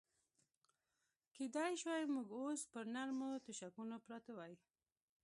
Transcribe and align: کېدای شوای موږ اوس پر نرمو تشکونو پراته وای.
کېدای 1.35 1.71
شوای 1.81 2.05
موږ 2.15 2.27
اوس 2.39 2.61
پر 2.71 2.83
نرمو 2.95 3.29
تشکونو 3.45 3.95
پراته 4.05 4.31
وای. 4.37 4.53